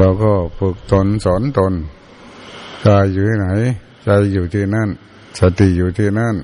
[0.00, 1.72] เราก็ฝึกตนสอนตน
[2.86, 3.48] กายอยู่ที่ไหน
[4.04, 4.88] ใจอยู่ที่นั่น
[5.38, 6.34] สติอยู่ที่นั่น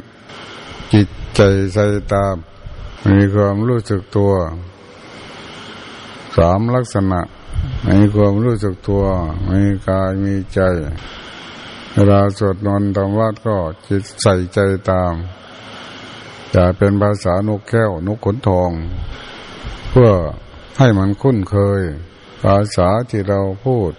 [0.93, 1.41] จิตใจ
[1.73, 2.37] ใส่ตาม
[3.11, 4.33] มีความรู้สึกตัว
[6.37, 7.21] สามลักษณะ
[7.89, 9.05] มีความรู้สึกตัว
[9.51, 10.61] มีกายมีใจ
[11.93, 14.59] เวลาสวดนนต์ทำวัดก็จิตใส่ใจ
[14.91, 15.13] ตาม
[16.55, 18.71] จะเป็นภาษานกแก้วนกขนทอง
[19.91, 20.11] เพื่อ
[20.79, 21.83] ให้มันคุ้นเคย
[22.43, 23.93] ภาษาที่เราพูด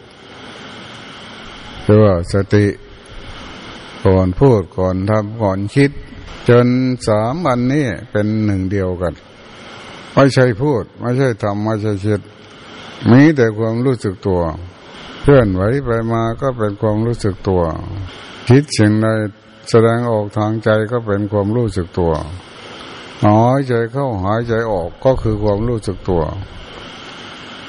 [1.84, 2.68] เรียกว่าสติ
[4.06, 5.92] ก่อนพูดก่อนทำก่อนคิด
[6.50, 6.68] จน
[7.08, 9.14] สามอันนี้เป็นหนึ่งเดียวกัน
[10.14, 12.22] ไม่ใช่พูด ไม่ใช่ทำไม่ใช่คิด
[13.12, 14.42] มีแต่ความรู้สึกตัว
[15.22, 17.62] เพื่อนไหวไปมาก็เป็นความรู้สึกตัว
[18.48, 19.08] คิดสิ่งใด
[19.70, 22.14] แสดงออกทางใจก็เป็นความรู้สึกตัว
[23.26, 26.24] หายใจเข้าหายใจออกก็คือความรู้สึกตัว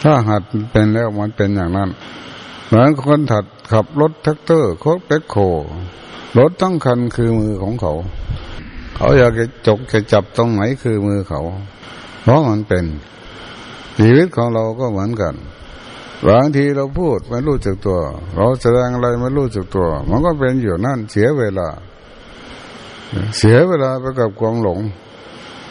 [0.02, 1.91] ถ้าหัดเป็นแล้วมันเป็นอย่างนั้น
[2.66, 5.36] เหมือนคนถัดขับรถแท็กเตอร์โคตรเป็กโค
[6.38, 7.92] รถทั้งคันคือมือของเขา
[8.96, 11.41] เขาอยากจะจกจะจับตรงไหนคือมือเขา
[12.22, 12.84] เพราะมันเป็น
[14.00, 15.34] ชีวิตของเราก็เหมือนกัน
[16.26, 17.98] บางทีเราพูดไม่รู้จักตัว
[18.34, 21.69] เราแสดงอะไรไม่รู้จักตัว มันก็เป็นอยู่นั่นเสียเวลา
[23.36, 24.80] เสียเวลาไปกับความหลง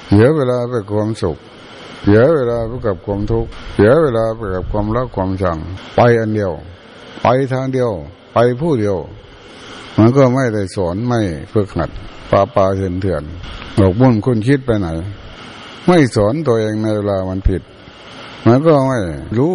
[0.10, 1.38] เสียเวลาไปความสุข
[2.08, 5.58] สียเวลาไปกับความทุกข์เสียเวลาไปกับความรักความชัง
[5.96, 6.54] ไปอันเดียว
[7.22, 7.92] ไปทางเดียว
[8.34, 8.98] ไปผู้เดียว
[9.98, 11.20] มันก็ไม่ได้สอนไม่
[11.54, 11.90] ฝึกหัด
[12.32, 13.24] ปาปาเถื่อนเถื่อน
[13.78, 14.88] หลกมุ่นคุณคิดไปไหน
[15.88, 17.62] ไม่สอนตัวเองในเวลามันผิด
[18.46, 19.00] มันก็ไม่
[19.38, 19.54] รู้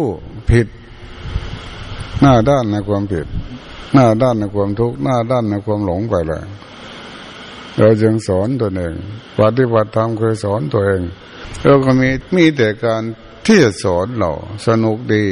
[0.51, 0.67] ผิด
[2.21, 3.27] หน้าด้านในความผิด
[3.93, 6.43] หน้าด้านในความทุกข์หน้าด้านในความหลงไปเลย
[7.79, 8.93] เราจึงสอนตัวเอง
[9.39, 11.01] ปฏิบัติธรรมเคยสอนตัวเอง
[11.61, 13.03] เราก็มีมีแต่การ
[13.45, 14.31] ที่จะสอนเรา
[14.65, 15.25] สนุกดี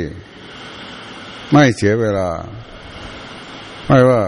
[1.51, 2.29] ไม่เสียเวลา
[3.87, 4.21] ไม่ว่า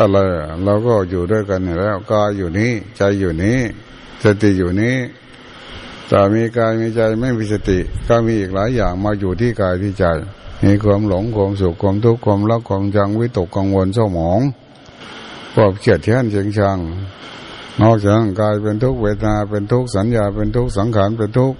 [0.00, 0.16] อะไร
[0.64, 3.58] เราก็อยู่ด้วยกันอยู่แล้วกายอยู่นี้ ใจอยู่นี้
[4.24, 4.96] สติอยู่นี้
[6.08, 10.04] แต่มีกายมีใจไม่มีสติ ก็มีอีกหลายอย่างมาอยู่ที่กายที่ใจ
[10.64, 14.40] มีความหลงความสุขความทุกข์ความรักความจังวิตกกังวลเศร้าหมอง
[15.54, 16.78] ความเกลียดแค้นเชียงชัง
[17.82, 21.52] นอกจากกายเป็นทุกเวทนาเป็นทุกสัญญาเป็นทุกสังขารเป็นทุก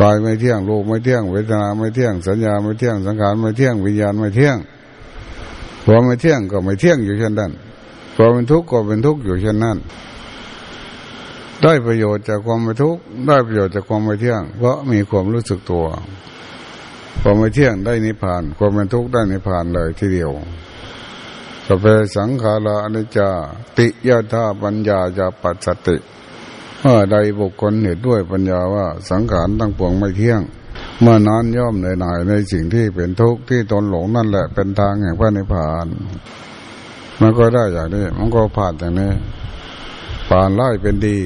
[0.00, 4.56] กายไม่เที่ยงรูปไม่เที่ยงเวทนาไม่เที่ยงสัญญาไม่เที่ยงสังขารไม่เที่ยงวิญญาณไม่เที่ยง
[5.84, 7.52] พอไม่เที่ยงก็ไม่เที่ยงอยู่เช่นนั้น
[8.16, 9.76] พอเป็นทุกข์ก็เป็นทุกข์อยู่เช่นนั้น
[11.62, 15.86] ได้ประโยชน์จากความไม่ทุกข์ได้ประโยชน์จากความไม่เที่ยง เพราะมีความรู้สึกตัว
[17.22, 20.30] ความไม่เที่ยงได้นิพพาน ความเป็นทุกข์ได้นิพพานเลยทีเดียว
[21.80, 21.84] เป
[22.16, 23.28] สังขาราอนิจจา
[23.76, 25.96] ติยาธาปัญญาจะปัสสติ
[26.80, 30.40] เมื่อใดบุคคลเห็นด้วยปัญญาว่าสังขารตั้งปวงไม่เที่ยง
[31.00, 35.86] เมื่อนั้นย่อมเหนื่อยหน่ายในสิ่งที่เป็นทุกข์ที่ตนหลงนั่นแหละเป็นทางแห่งพระนิพพาน
[37.20, 39.10] มันก็ได้อย่างนี้ มันก็ผ่านอย่างนี้
[40.28, 41.18] ผ่านไล่เป็นดี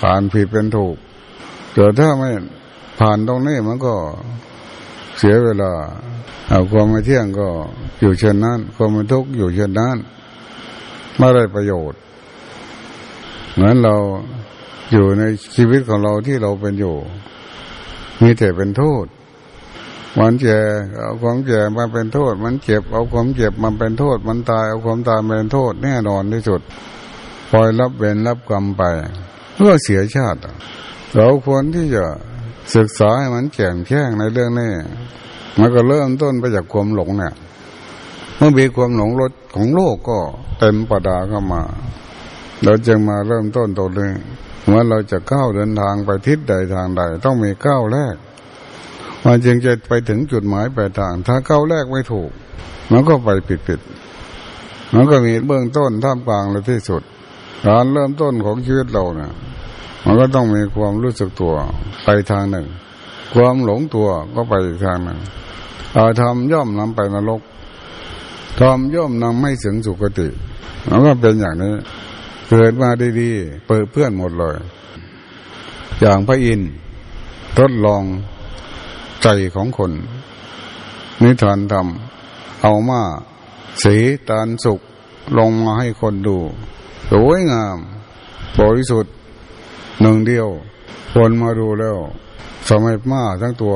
[0.00, 0.96] ผ่านผิดเป็นถูก
[1.72, 2.30] แต่ถ้าไม่
[3.00, 3.94] ผ่านตรงนี้มันก็
[5.22, 5.72] เสียเวลา
[6.48, 7.48] เอาความไม่เที่ยงก็
[8.00, 9.96] อยู่เช่นนั้น ความไม่ทุกข์อยู่เช่นนั้น
[11.18, 11.98] ไม่ได้ประโยชน์
[13.54, 13.94] เหมือนเรา
[14.92, 15.22] อยู่ใน
[15.54, 16.96] ชีวิตของเราที่เราเป็นอยู่
[18.22, 19.06] มีแต่เป็นโทษ
[20.18, 20.58] มันแก่
[21.02, 26.60] เอาความแก่มาเป็นโทษ มันเจ็บเอาความเจ็บมันเป็นโทษ มันตายเอาความตายมาเป็นโทษ แน่นอนที่สุด
[27.50, 28.82] ปล่อยรับเวรรับกรรมไป
[29.54, 30.38] เพื่อเสียชาติ
[31.14, 32.04] เราควรที่จะ
[32.74, 34.72] ศึกษาให้มันแก่งแข้งในเรื่องนี้
[35.58, 37.34] มันก็เริ่มต้นไปจากความหลงเนี่ย
[38.36, 40.18] เมื่อมีความหลงรถของโลกก็
[40.58, 41.62] เต็มประดาเข้ามา
[42.64, 44.12] เราจึงมาเริ่มต้นตัวนึง
[44.66, 48.16] เมื่อเราจะก้าวเดินทางไปทิศใดทางใด ต้องมีก้าวแรก
[49.24, 52.30] มันจึงจะไปถึงจุดหมายปลายทาง ถ้าก้าวแรกไม่ถูก
[52.92, 53.80] มันก็ไปผิดผิด
[54.94, 57.02] มันก็มีเบื้องต้นท่ามกลางและที่สุด
[57.66, 59.32] การเริ่มต้นของชีวิตเราเนี่ย
[60.04, 61.54] มันก็ต้องมีความรู้สึกตัว
[62.04, 62.66] ไปทางหนึ่ง
[63.34, 65.18] ความหลงตัวก็ไปอีกทางหนึ่ง
[65.96, 67.40] อาธรรมย่อมนำไปนรก
[68.58, 70.28] ทอมย่อมนำไม่ถึงสุคติ
[70.88, 71.74] มันก็เป็นอย่างนี้
[72.48, 74.56] เกิดมาดีๆ เปิดเพื่อนหมดเลย
[76.00, 76.70] อย่างพระอินทร์
[77.58, 78.02] ทดลอง
[79.22, 79.92] ใจของคน
[81.22, 83.00] นิทานทำเอามา
[83.82, 83.96] สี
[84.28, 84.80] ตานสุก
[85.38, 86.38] ลงมาให้คนดู
[87.10, 87.76] สวยงาม
[88.58, 89.14] บริสุทธิ์
[90.00, 90.48] หนึ่งเดียว
[91.12, 91.96] คนมาดูแล้ว
[92.68, 93.74] สมัยมาทั้งตัว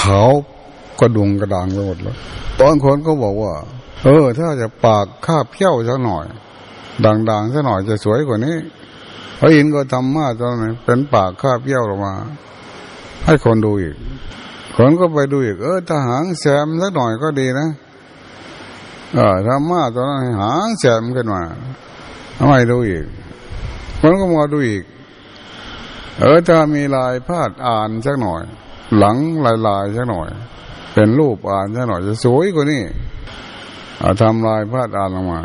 [0.00, 0.30] ขาว
[1.00, 2.16] กระดุงกระดางไปหมดแล้ว
[2.60, 3.52] ตอนคนก็บอกว่า
[4.04, 6.24] เออ ถ้าจะปากคาบเขี้ยวสักหน่อย
[7.04, 8.56] ด่างๆสักหน่อยจะสวยกว่านี้
[9.38, 12.14] พระอินทร์ก็ทำมาตอนนั้นเป็นปากคาบเขี้ยวลงมา
[13.24, 13.96] ให้คนดูอีก
[14.76, 17.68] คนก็ไปดูอีก เออถ้าหางแซมสักหน่อยก็ดีนะ
[19.14, 21.42] เออทำมาตอนนั้นหางแซมขึ้นมา
[22.38, 23.04] ทำไมดูอีก
[24.04, 24.84] คนก็มาดูอีก
[26.18, 28.42] เออถ้ามีลายพาดอ่านสักหน่อย
[28.98, 30.28] หลังลายลายสักหน่อย
[30.94, 32.82] เป็นรูปอ่านสักหน่อยจะสวยกว่านี้
[34.00, 35.40] เอาทำลายพาดอ่านออกมา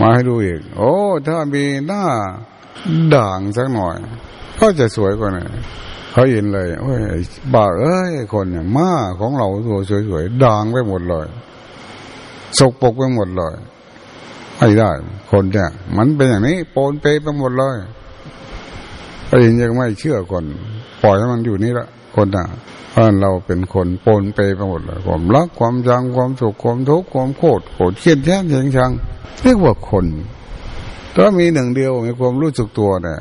[0.06, 0.92] าให้ดูอีก โอ้
[1.28, 2.04] ถ้ามีหน้า
[3.14, 3.96] ด่างสักหน่อย
[4.58, 5.46] ก็จะสวยกว่านี้
[6.12, 6.98] เขาเห็นเลยโอ้ย
[7.54, 11.26] บ้าเอ้ยคนเนี่ยมาของเราตัวสวยๆด่างไปหมดเลย
[12.58, 13.54] สกปรกไปหมดเลย
[14.60, 14.90] ไม่ได้
[15.30, 17.76] คนเนี่ย มันเป็นอย่างนี้โปนเปไปหมดเลย
[19.28, 20.44] พระอินยังไม่เชื่อคน
[21.02, 21.86] ปล่อยให้มันอยู่นี่ละ
[22.16, 22.46] คนน่ะ
[22.90, 28.90] เพราะเราเป็นคนโปนเปไปหมดเลยความรักความจังความสุขความทุกข์ความโกรธโกรธเครียดแย้งเฉงชัง
[29.42, 30.06] เรียกว่าคน
[31.14, 33.20] ถ้ามีหนึ่งเดียวมีความรู้สึกตัวเนี่ย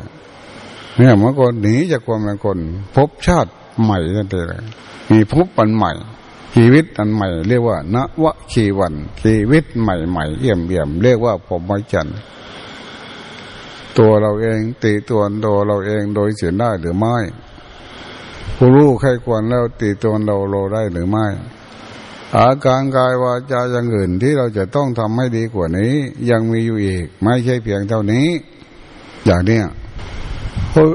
[0.97, 2.57] เนี่ยมันก็หนีจากความเป็นคน
[2.95, 3.51] พบชาติ
[3.83, 4.63] ใหม่นั่นเอง
[5.11, 5.91] มีพบปันใหม่
[6.55, 8.93] ชีวิตอันใหม่เรียกว่านวชีวัน
[9.23, 12.07] ชีวิตใหม่ๆเยี่ยมเยี่ยมเรียกว่าผมไม่จัน
[13.97, 17.15] ตัวเราเองตีตัวตัวเราเองโดยเสียได้หรือไม่
[18.57, 21.27] ผู้รู้ใครควรแล้วตีตัวเราโลได้หรือไม่
[22.37, 25.93] อาการกายวาจาอย่างอื่นที่เราจะต้องทำให้ดีกว่านี้
[26.29, 28.27] ยังมีอยู่อีก ไม่ใช่เพียงเท่านี้
[29.25, 29.65] อย่างเนี้ย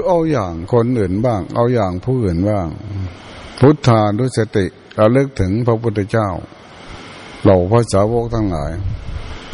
[0.07, 2.67] เอาอย่างคนอื่นบ้าง เอาอย่างผู้อื่นบ้าง
[3.59, 4.65] พุทธานุสติ
[4.95, 6.27] เราเลิกถึงพระพุทธเจ้า
[7.45, 8.71] เราพระสาวกทั้งหลาย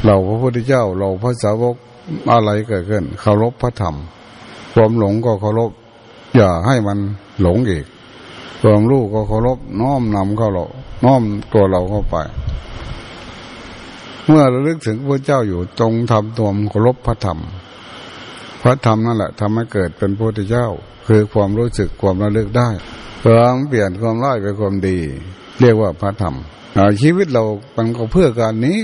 [0.06, 1.76] เราพระพุทธเจ้า เราพระสาวก
[2.32, 3.96] อะไรเกิดขึ้นเคารพพระธรรม
[4.74, 5.72] ความหลงก็เคารพ
[6.36, 6.98] อย่าให้มัน
[7.42, 7.86] หลงอีก
[8.62, 10.66] ความรู้ก็เคารพน้อมนำเข้าเรา
[11.04, 11.22] น้อม
[11.54, 12.16] ตัวเราเข้าไป
[14.28, 17.40] เมื่อเราลึกถึงพระเจ้าอยู่ตรงทำตัวเคารพพระธรรม
[18.62, 20.68] พระธรรมนั่นแหละทำให้เกิดเป็นพระพุทธเจ้า
[21.08, 22.70] คือความรู้สึกความระลึกได้
[23.22, 23.40] เพื่อ
[23.70, 24.98] เปลี่ยนความร้ายเป็นความดี
[25.60, 26.36] เรียกว่าพระธรรม
[27.02, 27.44] ชีวิตเรา
[27.76, 28.80] มันก็เพื่อการนี้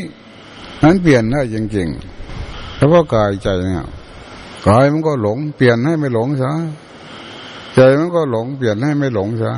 [0.83, 3.85] นั้นเปลี่ยนได้จริงๆเฉพาะกายใจเนี่ย
[4.67, 6.51] กายมันก็หลง เปลี่ยนให้ไม่หลงซะ
[7.73, 9.51] ใจมันก็หลง เปลี่ยนให้ไม่หลงซะ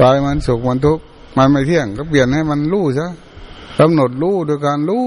[0.00, 1.04] กายมันสุขมันทุกข์
[1.36, 3.08] มันไม่เที่ยง ก็เปลี่ยนให้มันรู้ซะ
[3.78, 5.06] กำหนดรู้โดยการรู้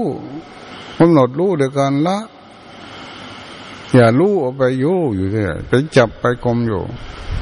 [0.98, 2.18] กำหนดรู้โดยการละ
[3.94, 6.82] อย่ารู้เอาไปยู่อยู่ที่ไปจับไปกลมอยู่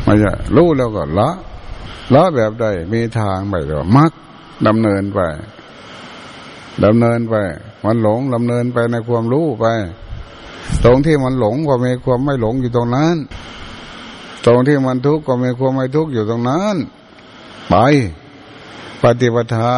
[0.04, 1.30] ไม่ใช่รู้แล้วก็ละ
[2.14, 4.12] ละแบบใดมีทางไปหรือมัก
[4.66, 5.20] ดำเนินไป
[6.84, 7.34] ดำเนินไป
[7.84, 9.66] มันหลงดำเนินไปในความรู้ไป
[10.84, 13.16] ตรงที่มันหลงก็มีความไม่หลงอยู่ตรงนั้น
[14.46, 16.76] ตรงที่มันทุกข์ก็มีความไม่ทุกข์อยู่ตรงนั้น
[17.68, 17.74] ไป
[19.02, 19.74] ปฏิปทา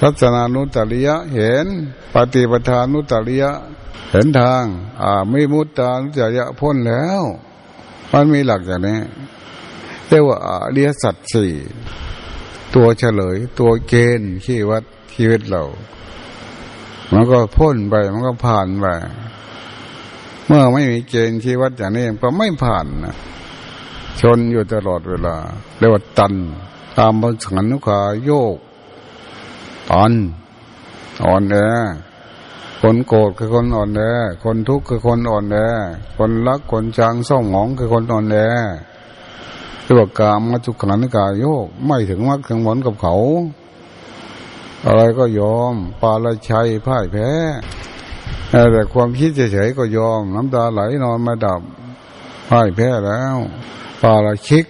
[0.00, 1.66] ทัศนานุตริยะเห็น
[2.14, 3.52] ปฏิปทานุตริยะ
[4.10, 4.64] เห็นทาง
[5.02, 7.22] อ่าไม่มุตตานุตริยะพ้นแล้ว
[8.14, 8.98] มันมีหลักอย่างนี้
[10.08, 11.52] เรียกว่าอริยสัจสี่
[12.74, 15.62] ตัวเฉลย ตัวเกณฑ์ที่วัดชีวิตเรา
[17.12, 18.86] มันก็พ้นไปมันก็ผ่านไป
[20.46, 23.16] เมื่อไม่มีเกณฑ์ชีวัดอย่างนี้ก็ไม่ผ่านนะ
[24.20, 25.36] ชนอยู่ตลอดเวลา
[25.78, 26.34] เรียกว่าตัน
[26.98, 28.56] ตามบนสันนุขาโยก
[29.90, 30.12] ตัน
[31.24, 31.56] อ่อนแอ
[32.86, 34.00] คนโกรธคือคนอ่อนแอ
[34.44, 35.56] คนทุกข์คือคนอ่อนแอ
[36.16, 38.36] คนรักคนจางส่องหองคือคนอ่อนแอ
[39.82, 43.14] เรียกว่ากามมาจุขันกายโยกไม่ถึงมรรคถึงผลกับเขา
[44.86, 47.28] อะไรก็ยอม ปาละชัยพ่ายแพ้
[48.72, 51.60] แต่ความคิดเฉยๆก็ยอม น้ำตาไหลนอนมาดับ
[52.48, 53.36] พ่ายแพ้แล้ว
[54.02, 54.64] ปาละชิก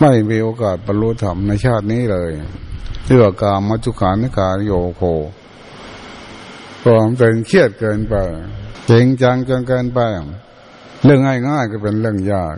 [0.00, 2.30] ไม่มีโอกาสบรรลุธรรมในชาตินี้เลย
[3.06, 5.04] เรื่องกามมัจุขานิการโยโค
[6.84, 8.14] ความเป็นเครียดเกินไป
[8.90, 10.00] จริงจังจนเกินไป
[11.04, 12.56] เรื่องง่ายๆก็เป็นเรื่องยาก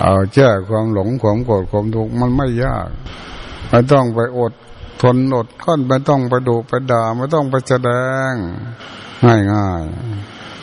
[0.00, 2.88] เอาแก้ความหลงความโกรธความทุกข์มันไม่ยาก
[3.68, 4.52] ไม่ต้องไปอด
[5.02, 7.90] ทนอดก้อนไม่ต้องไปดูไปด่าไม่ต้องไปแสด
[8.30, 8.32] ง
[9.24, 9.82] ง่ายง่าย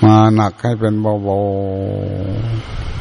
[0.03, 1.37] มาหนักให้เป็นเบา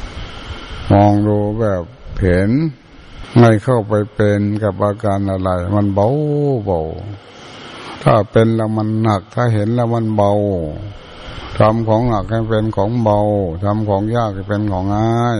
[0.00, 1.82] ๆมองดูแบบ
[2.20, 2.50] เห็น
[3.38, 6.08] ไม่เข้าไปเป็นกับอาการอะไร มันเบา
[6.64, 6.80] เบา
[8.04, 10.32] ถ้าเป็นแล้วมันหนัก ถ้าเห็นแล้วมันเบา
[11.58, 13.18] ทำของหนักให้เป็นของเบา
[13.64, 15.38] ทำของยากให้เป็นของง่าย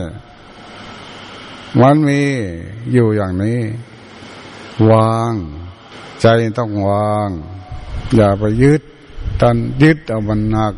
[1.81, 2.23] มันมี
[2.93, 3.61] อยู่อย่างนี้
[4.91, 5.33] วาง
[6.21, 6.27] ใจ
[6.59, 7.29] ต้องวาง
[8.17, 8.83] อย่าไปยึด
[9.41, 10.75] ตันยึดเอามันหนัก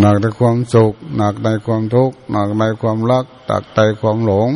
[0.00, 4.50] หนักในความสุข หนักในความทุกข์หนักในความรักหนักในความหลง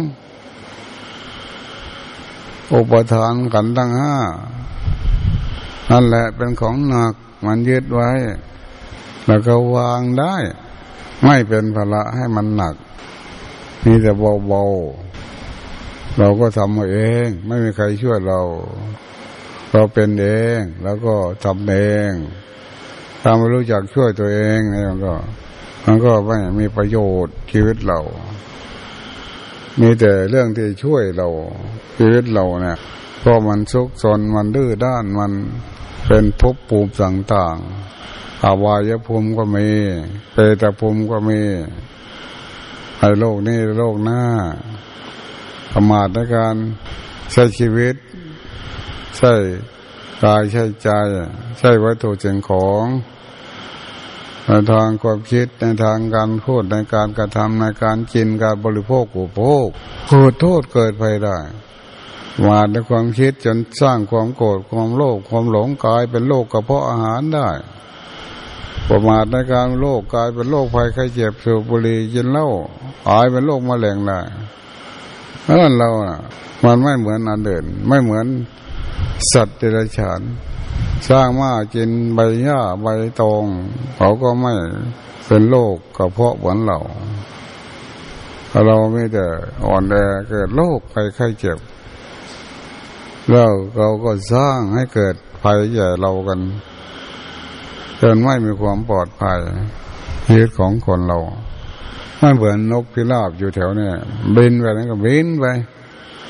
[2.72, 4.16] อุปทานขันทั้งห้า
[5.90, 7.14] นั่นแหละเป็นของหนัก
[7.46, 8.10] มันยึดไว้
[9.26, 10.34] แล้วก็วางได้
[11.24, 12.74] ไม่เป็นภาระให้มันหนัก
[13.84, 14.12] นี่แต่
[14.48, 18.40] เบาๆเราก็ทำเอง ไม่มีใครช่วยเรา
[19.72, 20.26] เราเป็นเอ
[20.58, 21.14] ง แล้วก็
[21.44, 21.74] ทำเอ
[22.10, 22.12] ง
[23.22, 25.14] ถ้าไม่รู้จักช่วยตัวเองนี่มันก็
[25.84, 28.00] มันก็ไม่มีประโยชน์ชีวิตเรา
[29.80, 31.28] มีแต่เรื่องที่ช่วยเรา
[31.96, 32.78] ชีวิตเราเนี่ย
[33.20, 35.32] เพราะมันซุกซนมันดื้อด้านมัน
[36.06, 39.68] เป็นภพภูมิต่างๆอาวายภูมิก็มี
[40.32, 41.40] เปตภูมิก็มี
[42.98, 44.22] ในโลกนี้โลกหน้า
[45.72, 46.56] ประมาทในการ
[47.32, 47.96] ใช้ชีวิต
[49.16, 49.32] ใช่
[50.24, 50.88] กายใช้ใจ
[51.58, 52.84] ใช้วัตถุสิ่งของ
[54.46, 59.66] ในทางความคิดในทางการพูดในการกระทำในการกินการบริโภคอุปโภค
[60.08, 61.38] เกิดโทษเกิดไปได้
[62.44, 67.48] มาในความคิดจนสร้างความโกรธความโลภความหลงกลายเป็นโรคกระเพาะอาหารได้
[68.88, 72.48] ประมาทในการโรคกลายเป็นโรคภัยไข้เจ็บสูบบุหรี่กินเหล้า
[73.06, 74.20] กลายเป็นโรคมะเร็งได้
[75.42, 76.16] เพราะนั้นเราอะ
[76.64, 78.26] มันไม่เหมือนอันเดินไม่เหมือน
[79.32, 80.20] สัตว์เดรัจฉาน
[81.08, 82.86] สร้างมากินใบหญ้าใบ
[83.20, 83.44] ตอง
[83.96, 84.54] เขาก็ไม่
[85.26, 86.78] เป็นโรคกระเพาะเหมือนเรา
[88.66, 89.26] เราไม่แต่
[89.66, 89.94] อ่อนแอ
[90.28, 91.58] เกิดโรคภัยไข้เจ็บ
[93.30, 96.40] แล้วเราก็สร้างให้เกิดภัยใหญ่เรากัน
[98.00, 99.38] จนไม่มีความปลอดภัย
[100.26, 101.18] ชีวิตของคนเรา
[102.18, 103.88] ไม่เหมือนนกพิราบอยู่แถวนี้
[104.36, 105.44] บินไปนั้นก็บินไป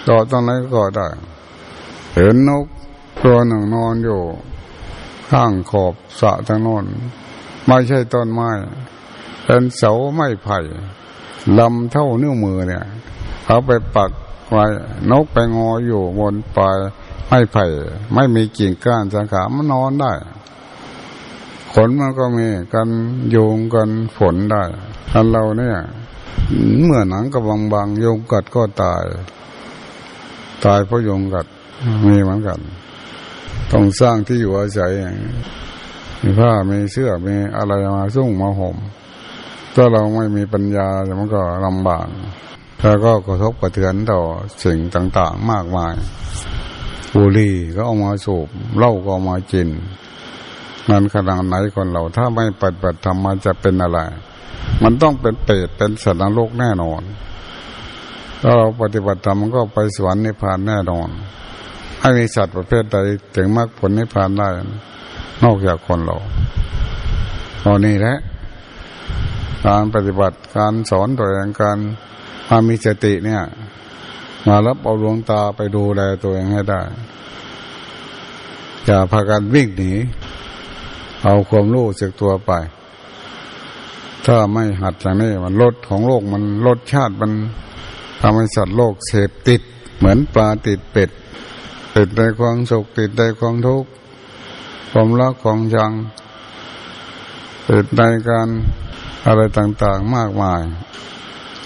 [0.09, 1.09] ต่อตอนไหนก็ได้
[2.15, 2.67] เห็นนก
[3.23, 4.21] ตัวหนึ่งนอนอยู่
[5.31, 6.85] ข้างขอบสะทางโน้น
[7.67, 8.51] ไม่ใช่ต้นไม้
[9.45, 10.59] เป็นเสาไม้ไผ่
[11.59, 12.85] ลำเท่านิ้วมือเนี่ย
[13.45, 14.11] เขาไปปัก
[14.51, 14.65] ไว้
[15.11, 16.77] นกไปงออยู่บนปลาย
[17.27, 17.65] ไม้ไผ่
[18.15, 20.13] ไม่มีกิ่งก้านสังขามันนอนได้
[21.73, 22.89] ขนมันก็มีกัน
[23.31, 24.65] โยงกันฝนได้
[25.11, 25.77] ทันเราเนี่ย
[26.85, 29.05] เมื่อหนังกับบางบางโยงกัดก็ตาย
[30.65, 31.47] ตายเพราะโยงกัด
[32.07, 32.61] มีเหมือนกัน
[33.73, 34.93] ต้องสร้างที่อยู่อาศัย
[36.23, 38.77] มีผ้ามีเสื้อมีอะไรมาสุ่งมาห่ม
[39.75, 40.89] ถ้าเราไม่มีปัญญา
[41.19, 42.07] มันก็ลำบาก
[42.81, 44.21] แล้วก็กระทบกระเทือนต่อ
[44.65, 45.95] สิ่งต่างๆมากมาย
[47.15, 49.69] บุหรี่ก็เอามาสูบเหล้าก็เอามากิน
[50.91, 53.99] นั้นขนาดไหนคนเราถ้าไม่ปฏิบัติธรรมมันจะเป็นอะไร
[54.83, 57.03] มันต้องเป็นเปรตเป็นสัตว์นรกแน่นอน
[58.41, 61.09] ถ้าเราปฏิบัติธรรมมันก็ไปสวรรค์นิพพานแน่นอน
[62.01, 62.97] ให้มีสัตว์ประเภทใด
[63.37, 64.49] ถึงมรรคผลนิพพานได้
[65.45, 66.17] นอกจากคนเรา
[67.65, 68.17] ตอนนี้แหละ
[69.67, 71.79] การปฏิบัติการสอนตัวเองการ
[72.49, 73.43] มามีสติเนี่ย
[74.47, 76.81] มารับเอาดวงตาไปดูแลตัวเองให้ได้
[78.85, 79.93] อย่าพากันวิ่งหนี
[81.25, 82.53] เอาความรู้จากตัวไป
[84.27, 87.33] ถ้าไม่หัดอย่างนี้มันลดของโลกมันลดชาติมัน
[88.21, 89.63] ทำให้สัตว์โลกเสพติด
[89.97, 91.11] เหมือนปลาติดเป็ด
[91.95, 93.91] ติดในความสุขติดในความทุกข์
[94.93, 95.93] ความรักความชัง
[97.71, 98.49] ติดในการ
[99.27, 100.63] อะไรต่างๆมากมาย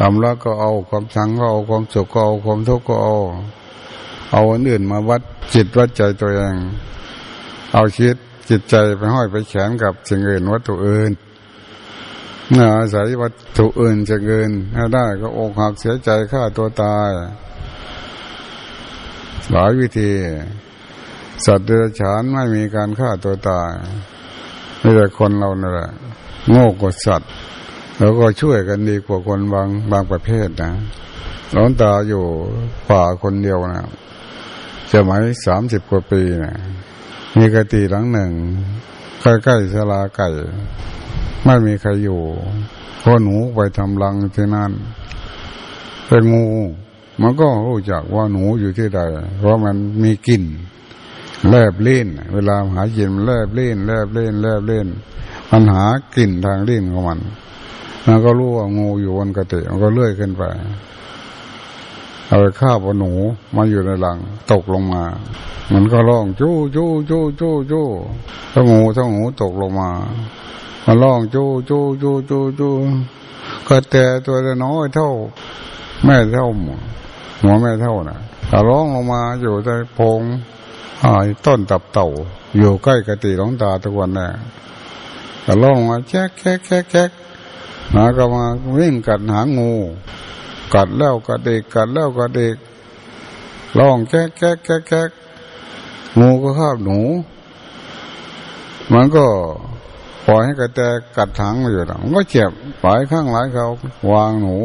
[0.03, 3.15] ความรักก็เอาความชังก็เอาความสุขก็เอาความทุกข์ก็เอา
[4.33, 5.23] เอาอันอื่นมาวัด
[5.55, 6.55] จิตวัดใจตัวเอง
[7.75, 8.17] เอาชีวิต
[8.49, 11.13] จิตใจไปห้อยไปแขนกับสิ่งอื่นวัตถุอื่น
[12.51, 17.11] เมื่ออาศัยวัตถุอื่นจะเกินถ้าได้ก็อกหักเสียใจฆ่าตัวตาย
[19.51, 20.11] หลายวิธี
[21.45, 23.73] สัตว์เดรัจฉานไม่มีการฆ่าตัวตาย
[24.81, 25.91] ไม่แต่คนเราเนี่ยแหละ
[26.51, 27.31] โง่กว่าสัตว์
[28.01, 30.73] แล้วก็ช่วยกันดีกว่าคนบางบางประเภทนะ
[31.53, 32.23] หลวงตาอยู่
[32.91, 33.85] ป่าคนเดียวนะ
[34.91, 36.57] จะหมายสามสิบกว่าปีนะ
[37.37, 38.31] มีกติหลังหนึ่ง
[39.21, 40.29] ใกล้ๆสลาไก่
[41.45, 42.21] ไม่มีใครอยู่
[43.03, 44.73] พ่อหนูไปทำรังที่นั่น
[46.07, 46.45] เป็นงู
[47.21, 49.01] มันก็รู้จักว่าหนูอยู่ที่ใด
[49.39, 50.45] เพราะมันมีกลิ่น
[51.49, 54.87] แลบเล่น เวลาหาเย็นแลบเล่นแลบเล่นแลบเล่น
[55.51, 57.21] มันหากลิ่นทางเล่นของมัน
[58.07, 60.43] มันก็รู้ว่างูอยู่บนกระติมันก็เลื่อยขึ้นไป
[62.27, 63.13] เอาไปฆ่าปหนู
[63.55, 64.19] มาอยู่ในหลัง
[64.53, 65.05] ตกลงมา
[65.73, 67.87] มันก็ร้องจู้จู้จู้จู้จู้
[68.53, 69.91] ถ้างูถ้างูตกลงมา
[70.85, 72.73] มันร้องจู้จู้จู้จู้จู้
[73.67, 75.11] ก็แต่ตัวน้อยเท่า
[76.05, 76.47] แม่เท่า
[77.43, 78.19] หัวแม่เท่านะ่ะ
[78.51, 80.21] ถ้าร้องลงมาอยู่ในพง
[81.47, 82.09] ต้นตับเต่า
[82.59, 84.29] อยู่ใกล้กติหลวงตาทุกวันน่ะ
[85.45, 87.11] ก็ร้องมาแจ๊กแจ๊กแจ๊กแจ๊ก
[87.95, 88.45] นาก็มา
[88.79, 89.73] วิ่งกัดหางู
[90.75, 92.57] กัดแล้วกัดเด็กกัดแล้วกัดเด็ก
[93.79, 95.11] ร้องแจ๊กแจ๊กแจ๊กแจ๊ก
[96.19, 97.01] งูก็คาบหนู
[98.93, 99.27] มันก็
[100.27, 100.81] ปล่อยให้กระแต
[101.17, 102.51] กัดถังมาอยู่นะมันก็เจ็บ
[102.83, 103.67] หลายข้างหลายเขา
[104.13, 104.57] วางหนู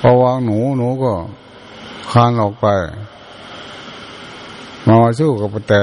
[0.00, 1.12] พอวางหนูหนูก็
[2.12, 2.66] คานออกไป
[4.86, 5.74] มาสู้กับกระแต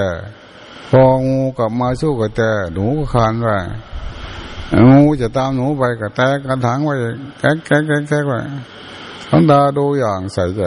[0.89, 3.47] พองูกลับมาสู้กับแต่หนูก็คานไป
[4.91, 6.93] งูจะตามหนูไปกับแตกกระถางไว้
[7.39, 8.39] แก๊กแก๊กแก๊กแก๊กไว้
[9.29, 10.59] ทันดาดูอย่างใส่ใจ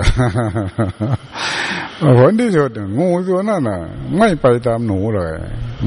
[2.18, 3.78] ผลที่สุดงูตัวนั้นน่ะ
[4.18, 5.32] ไม่ไปตามหนูเลย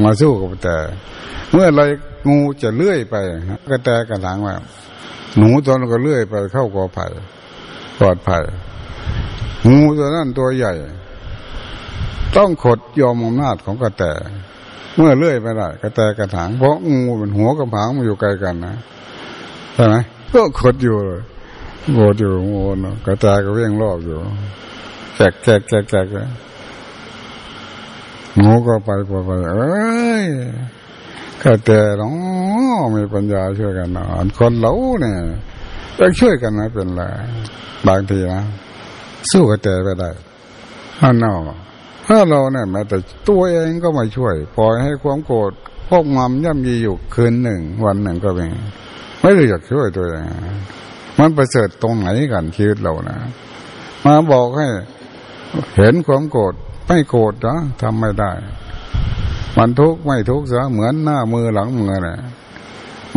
[0.03, 0.77] มาสู้กับแต่
[1.51, 1.81] เมื่อไร
[2.29, 3.15] งูจะเลื่อยไป
[3.69, 4.53] กระแตกระถางไว้
[5.37, 7.05] หนูตัวนั้นก็เลื่อยไปเข้ากอไผ่
[7.99, 8.43] ปลอดภัย
[9.69, 10.73] งูตัวนั้นตัวใหญ่
[12.35, 14.03] ต้องขดยอมอำนาจของกระแต
[14.95, 18.75] เมื่อเลื่อยไปได้กระแตกระถาง เพราะงูมันหัวกับหางมันอยู่ไกลกันนะ
[19.73, 19.95] ใช่ไหม
[20.33, 21.21] ก็ขดอยู่เลย
[21.93, 24.17] โกดอยู่งูนะกระแตก็เวี่ยงรอบอยู่
[25.15, 26.15] แกกแกกแกกแกก
[28.43, 30.25] งูก็ไปไปไปเอ้ย
[31.43, 31.69] กระแต
[32.01, 32.09] น้อ
[32.81, 34.03] งมีปัญญาช่วยกันนะ
[34.37, 35.17] คนเราเนี่ย
[35.97, 37.01] ต้องช่วยกันนะเป็นไร
[37.87, 38.41] บางทีนะ
[39.31, 40.09] สู้กระแตไปได้
[40.99, 41.41] ถ้านอก
[42.11, 42.97] ถ้าเราเนี่ยแม้แต่
[43.29, 45.51] ตัวเองก็ไม่ช่วย ปล่อยให้ความโกรธ
[45.89, 48.47] พกงำย่ำยีอยู่คืนหนึ่ง วันหนึ่งก็เป็น
[49.21, 50.25] ไม่รู้อยากช่วยตัวเอง
[51.19, 53.17] มันประเสริฐตรงไหนกันชีวิตเรานะ
[54.05, 54.67] มาบอกให้
[55.77, 56.53] เห็นความโกรธ
[56.87, 58.31] ไม่โกรธนะทำไม่ได้
[59.57, 62.17] มันทุกข์ไม่ทุกข์ซะเหมือนหน้ามือหลังมือนะ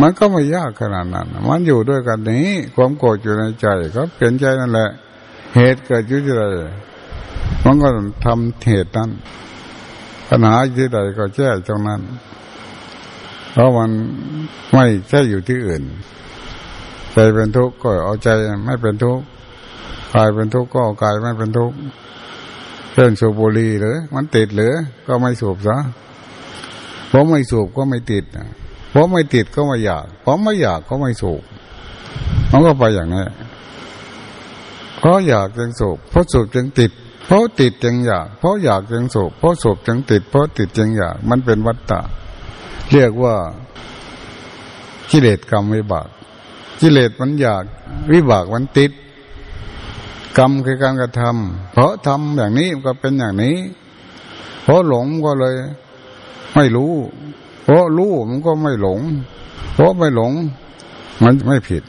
[0.01, 4.89] มันก็ไม่ยากขนาดนั้น มันอยู่ด้วยกันนี้ ความโกรธอยู่ในใจก็เปลี่ยนใจนั่นแหละ
[5.55, 6.43] เหตุเกิดอยู่ที่ใด
[7.65, 7.89] มันก็
[8.25, 9.09] ทำเหตุนั้น
[10.27, 12.01] ปัญหาที่ใดก็แก้ตรงนั้น
[13.51, 13.89] เพราะมัน
[14.73, 15.83] ไม่ใช่อยู่ที่อื่น
[17.11, 18.27] ใจเป็นทุกข์ก็เอาใจ
[18.65, 19.25] ไม่เป็นทุกข์
[20.13, 21.77] กายเป็นทุกข์ก็เอากายไม่เป็นทุกข์
[22.93, 24.73] เรื่องสูบบุหรี่หรือมันติดหรือ
[25.07, 25.77] ก็ไม่สูบซะ
[27.07, 28.25] เพราะไม่สูบก็ไม่ติด
[28.89, 31.43] เพราะไม่ติดก็ไม่อยากเพราะไม่อยากก็ไม่สูบ
[32.51, 33.25] มันก็ไปอย่างนี้
[34.99, 36.91] เพราะอยากจึงสูบเพราะสูบจึงติด
[37.25, 42.01] เพราะติดจึงอยาก เพราะอยากจึงสูบเพราะสูบจึงติด เพราะติดจึงอยาก มันเป็นวัฏฏะ
[42.91, 43.35] เรียกว่า
[45.09, 46.07] กิเลสกรรมวิบาก
[46.79, 47.63] กิเลสมันอยาก
[48.11, 48.91] วิบากมันติด
[50.37, 53.57] กรรมคือการกระทำเพราะทำอย่างนี้ก็เป็นอย่างนี้
[54.63, 55.55] เพราะหลงก็เลย
[56.55, 56.93] ไม่รู้
[57.63, 58.99] เพราะรู้มันก็ไม่หลง
[59.73, 60.31] เพราะไม่หลง
[61.23, 61.83] มันไม่ผิด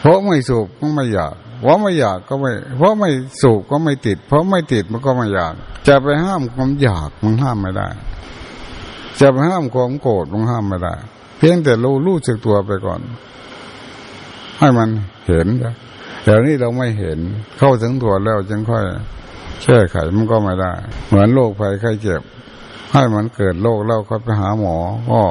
[0.00, 1.34] เพราะไม่สูบมันไม่อยาก
[1.64, 5.54] เพราะไม่อยากก็ไม่ เพราะไม่สูบก็ไม่ติด เพราะไม่ติดมันก็ไม่อยาก
[5.88, 7.88] จะไปห้ามความอยากมันห้ามไม่ได้
[9.20, 10.94] จะไปห้ามความโกรธมันห้ามไม่ได้
[11.38, 13.00] เพียงแต่รู้รู้สึกตัวไปก่อน
[14.58, 14.88] ให้มัน
[15.26, 15.46] เห็น
[16.24, 17.18] เดี๋ยวนี้เราไม่เห็น
[17.58, 18.84] เข้าถึงตัวแล้วจึงค่อย
[19.64, 20.72] แก้ไขมันก็ไม่ได้
[21.08, 22.22] เหมือนโรคภัยไข้เจ็บ
[22.92, 24.76] ให้มันเกิดโรคแล้วค่อยไปหาหมอ
[25.10, 25.22] ก็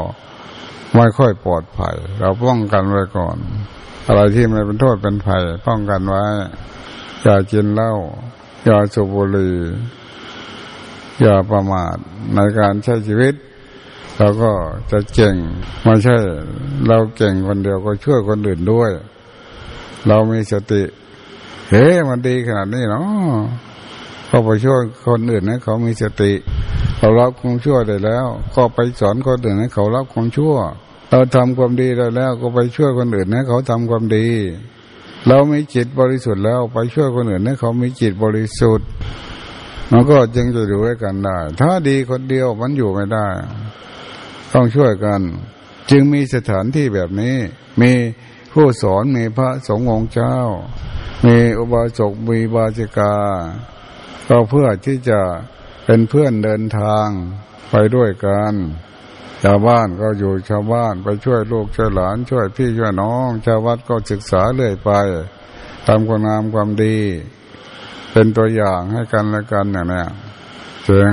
[0.95, 3.37] ไม่ค่อยปลอดภัย เราป้องกันไว้ก่อน
[4.07, 6.23] อะไรที่มันเป็นโทษเป็นภัยป้องกันไว้
[7.21, 7.91] อย่ากินเหล้า
[8.65, 9.55] อย่าสูบบุหรี่
[11.21, 11.95] อย่าประมาท
[12.35, 13.35] ในการใช้ชีวิต
[14.17, 14.51] เราก็
[14.91, 15.35] จะเก่ง
[15.83, 16.15] ไม่ใช่
[16.87, 18.91] เราเก่งคนเดียวก็ช่วยคนอื่นด้วย
[20.07, 20.83] เรามีสติ
[21.69, 23.03] เฮ้มันดีขนาดนี้เนาะ
[24.29, 26.31] ก็ไปช่วยคนอื่นให้เขามีสติ
[26.97, 30.55] เรารับความชั่วได้แล้ว ก็ไปสอนคนอื่นให้เขารับความชั่ว
[31.15, 34.27] เราทำความดีได้แล้วก็ไปช่วยคนอื่นให้เขาทำความดี
[35.27, 38.87] เรามีจิตบริสุทธิ์แล้วไปช่วยคนอื่นให้เขามีจิตบริสุทธิ์
[39.91, 43.27] มันก็จึงจะอยู่ด้วยกันได้ ถ้าดีคนเดียวมันอยู่ไม่ได้
[44.53, 45.21] ต้องช่วยกัน
[45.89, 47.35] จึงมีสถานที่แบบนี้
[47.81, 47.91] มี
[48.53, 50.37] ผู้สอนมีพระสงฆ์องค์เจ้า
[51.25, 53.15] มีอุบาสกมีบาจิกา
[54.27, 55.19] ก็เพื่อที่จะ
[55.85, 57.07] เป็นเพื่อนเดินทาง
[57.69, 58.53] ไปด้วยกัน
[59.43, 64.89] ชาวบ้านก็อยู่ชาวบ้านไปช่วยลูกช่วยหลานช่วยพี่ช่วยน้อง ชาววัดก็ศึกษาเรื่อยไป
[65.87, 66.97] ทำความงามความดี
[68.11, 70.03] เป็นตัวอย่างให้กันและกันอย่างนี้
[70.89, 71.11] จึง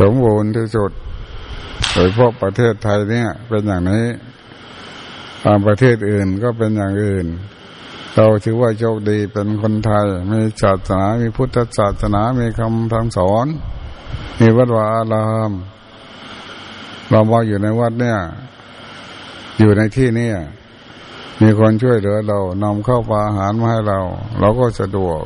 [0.00, 0.92] สมบูรณ์ที่สุด
[1.92, 4.06] โดยพวกประเทศไทยเนี่ยเป็นอย่างนี้
[5.44, 7.26] ตามประเทศอื่นก็เป็นอย่างอื่น
[8.14, 13.46] เราถือว่าโชคดีเป็นคนไทย มีศาสนา มีพุทธศาสนา มีคำทางสอน
[14.40, 15.52] มีวัดวาอาราม
[17.14, 18.18] เรามาอยู่ในวัดเนี่ย
[19.58, 20.30] อยู่ในที่นี้
[21.42, 23.98] มีคนช่วยเหลือเรานำเข้าปลาอาหารมาให้เรา
[24.40, 25.22] เราก็สะดวก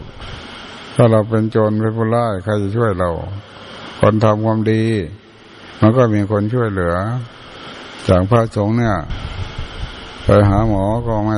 [0.95, 3.11] ถ้าเราเป็นโจรเป็นผู้ร้ายใครจะช่วยเรา
[4.01, 4.85] คนทำความดี
[5.81, 6.95] มันก็มีคนช่วยเหลือ
[8.09, 8.97] จากพระสงฆ์เนี่ย
[10.25, 11.37] ไปหาหมอก็ไม่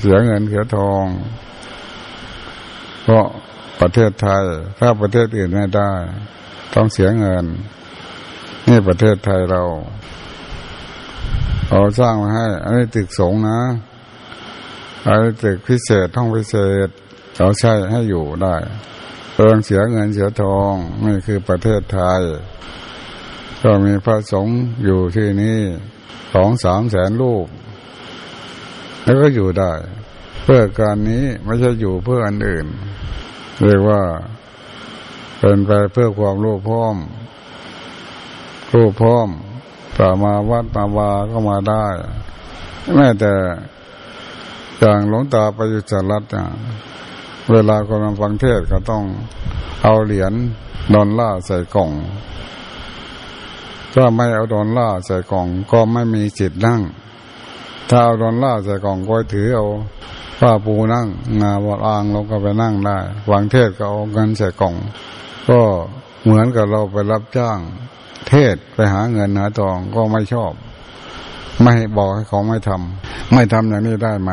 [0.00, 1.04] เสียเงินเสียทอง
[3.02, 3.26] เพราะ
[3.80, 4.44] ประเทศไทย
[4.78, 5.90] ถ้าประเทศอื่นไม่ได้
[6.74, 7.46] ต้องเสียเงิน
[8.72, 9.62] นี่ประเทศไทยเรา
[11.68, 13.60] เราสร้างมาให้ อันนี้ตึกสงนะ
[15.06, 16.56] อันนี้ตึกพิเศษห้องพิเศ
[16.86, 16.88] ษ
[17.36, 18.56] เขาใช้ให้อยู่ได้
[19.34, 22.20] เปิงเสียเงินเสียทองนี่คือประเทศไทย
[23.62, 25.60] ก็มีพระสงฆ์อยู่ที่นี่
[26.34, 27.46] สองสามแสนลูก
[29.02, 29.72] แล้วก็อยู่ได้
[30.42, 32.66] เพื่อการนี้ไม่ใช่อยู่เพื่ออันอื่น
[33.64, 34.02] เรียกว่า
[35.38, 36.96] เป็นไปเพื่อความรู้พร้อม
[38.72, 39.28] รู้พร้อม
[39.98, 41.86] ต่อมาวัดมาวาก็มาได้
[42.94, 43.32] แม้แต่
[44.78, 46.46] อย่างหลวงตาไปอยู่จัรัตเนี่ย
[47.50, 49.02] เวลาคนมาฟังเทศก็ต้อง
[49.82, 50.32] เอาเหรียญ
[50.94, 51.90] ดอนล่าใส่กล่อง
[53.94, 56.80] ถ้าไม่เอาดอนล่าใส่กล่อง ก็ไม่มีจิตนั่ง
[57.88, 59.66] ถ้าเอาดอนล่าใส่กล่องก็ถือเอา
[60.38, 61.06] ผ้าปูนั่ง
[61.40, 62.98] งาบอลอ่างลงก็ไปนั่งได้
[63.30, 64.74] วางเทศก็เอาเงินใส่กล่อง
[65.48, 65.60] ก็
[66.22, 67.58] เหมือนกับเราไปรับจ้าง
[68.28, 70.52] เทศไปหาเงินหาทองก็ไม่ชอบ
[71.62, 74.30] ไม่บอกให้เขาไม่ทำไม่ทำอย่างนี้ได้ไหม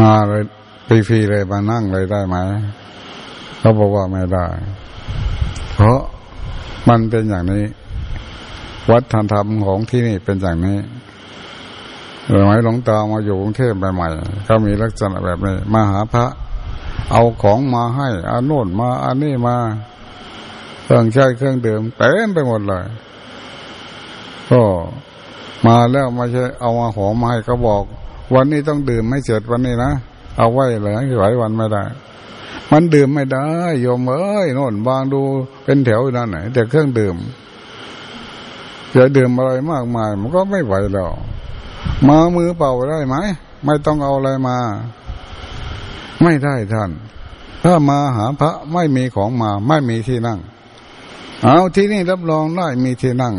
[0.00, 0.44] มาเลย
[1.08, 2.36] ฟรีเลยมานั่งเลยได้ไหม
[3.58, 4.46] เขาบอกว่าไม่ได้
[5.74, 6.00] เพราะ
[6.88, 7.64] มันเป็นอย่างนี้
[8.90, 10.78] วัฒนธรรมของที่นี่เป็นอย่างนี้
[12.40, 16.26] สมัยหลวงตามาอยู่กรุงเทพใหม่ๆก็มีลักษณะแบบนี้มาหาพระ
[17.12, 19.56] เอาของมาให้อาโน่นมาอันนี้มา
[20.84, 22.84] เครื่องใช้เครื่องดื่มเต็มไปหมดเลย
[24.50, 24.62] ก็
[25.66, 27.82] มาแล้วมาใช่เอามาหอมมาให้ก็บอก
[28.34, 29.92] วันนี้ต้องดื่มไม่เสร็จวันนี้นะ
[30.36, 31.84] เอาไว้เลยหลายวันไม่ได้
[32.70, 33.46] มันดื่มไม่ได้
[33.82, 35.20] โยมเอ้ยโน่นบางดู
[35.64, 37.16] เป็นแถวอยู่นั่นไหนแต่เครื่องดื่ม
[38.94, 41.10] จะดื่มอะไรมากมาย มันก็ไม่ไหวแล้ว
[42.08, 43.16] มามือเปล่าได้ไหม
[43.64, 44.56] ไม่ต้องเอาอะไรมา
[46.22, 46.90] ไม่ได้ท่าน
[47.62, 50.38] ถ้ามาหาพระไม่มีของมา ไม่มีที่นั่ง
[51.44, 53.34] เอาที่นี่รับรองได้มีที่นั่ง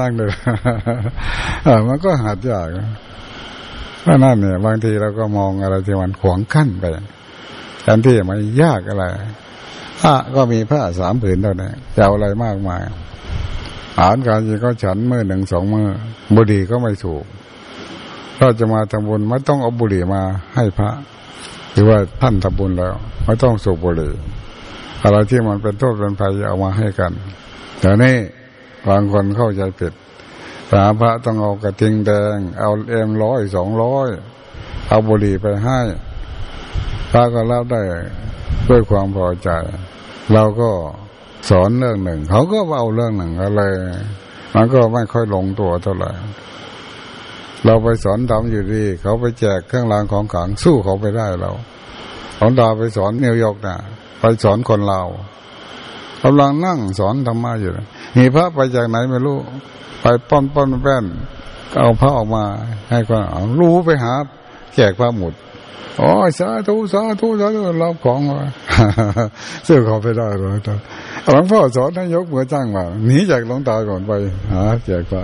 [0.00, 0.32] นั่งเลย
[1.88, 2.68] มันก็หาดยาก
[4.02, 6.84] เพราะนั่นเนี่ย บางทีเราก็มองอะไรที่มันขวางขั้นไป
[7.82, 9.04] แทนที่มันยากอะไร
[10.00, 12.82] พระก็มีผ้าสามผืนเท่านั้นจะเอาอะไรมากมาย
[13.98, 15.88] อาหารการกินก็ฉันเมื่อหนึ่งสองเมื่อ
[16.34, 17.24] บุหรี่ก็ไม่ถูก
[18.38, 20.22] ถ้าจะมาทำบุญไม่ต้องเอาบุหรี่มา
[20.54, 20.90] ให้พระ
[21.72, 24.12] หรือว่าท่านทำบุญแล้ว ไม่ต้องสูบบุหรี่
[25.02, 27.12] อะไรที่มันเป็นโทษเป็นภัยเอามาให้กัน
[27.80, 28.16] แต่นี่
[28.88, 29.92] บางคนเข้าใจผิด
[30.68, 34.08] พระพระต้องเอากระทิงแดง เอาเอ็มร้อยสองร้อย
[34.88, 35.80] เอาบุหรี่ไปให้
[37.10, 37.80] พระก็รับได้
[38.68, 39.50] ด้วยความพอใจ
[40.32, 40.70] เราก็
[41.50, 43.62] สอนเรื่องหนึ่ง เขาก็เอาเรื่องหนึ่งอะไร
[44.54, 46.10] มันก็ไม่ค่อยลงตัวเท่าไหร่
[47.64, 51.52] เราไปสอนทำอยู่ดีเขาไปแจกเครื่องรางของขลังสู้เขาไปได้เรา
[52.38, 53.76] ของดาไปสอนนิวยอร์กน่ะ
[54.18, 55.00] ไปสอนคนเรา
[56.22, 57.70] กำลังนั่งสอนธรรมะอยู่
[58.16, 59.38] มีพระไปจากไหนไม่รู้
[60.00, 61.04] ไปป้อนป้อนแป้น
[61.78, 62.44] เอาพระออกมา
[62.90, 63.22] ให้คน
[63.60, 64.12] รู้ไปหา
[64.74, 65.34] แจกพระหมุด
[65.98, 68.38] โอ้ยสาธุสาธุสาธุรับของมา
[69.66, 70.58] ซื้อเขาไปได้เลย
[71.24, 74.12] หลวงพ่อสอนให้ยกมือจ้างมาหนีจากหลวงตาก่อนไป
[74.52, 75.22] หาแจกพระ